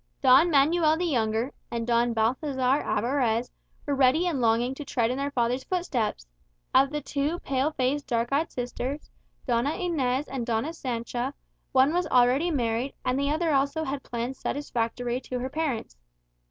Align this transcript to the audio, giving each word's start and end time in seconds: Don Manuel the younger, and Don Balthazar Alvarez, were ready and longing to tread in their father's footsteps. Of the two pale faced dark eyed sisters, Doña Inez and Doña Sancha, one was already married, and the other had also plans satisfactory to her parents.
Don 0.23 0.49
Manuel 0.49 0.97
the 0.97 1.05
younger, 1.05 1.53
and 1.69 1.85
Don 1.85 2.11
Balthazar 2.11 2.59
Alvarez, 2.81 3.51
were 3.85 3.93
ready 3.93 4.25
and 4.25 4.41
longing 4.41 4.73
to 4.73 4.83
tread 4.83 5.11
in 5.11 5.17
their 5.19 5.29
father's 5.29 5.63
footsteps. 5.63 6.25
Of 6.73 6.89
the 6.89 7.01
two 7.01 7.37
pale 7.41 7.69
faced 7.73 8.07
dark 8.07 8.29
eyed 8.31 8.51
sisters, 8.51 9.11
Doña 9.47 9.79
Inez 9.79 10.27
and 10.27 10.43
Doña 10.43 10.73
Sancha, 10.73 11.35
one 11.71 11.93
was 11.93 12.07
already 12.07 12.49
married, 12.49 12.95
and 13.05 13.19
the 13.19 13.29
other 13.29 13.51
had 13.51 13.55
also 13.59 13.85
plans 13.99 14.39
satisfactory 14.39 15.21
to 15.21 15.37
her 15.37 15.49
parents. 15.51 15.97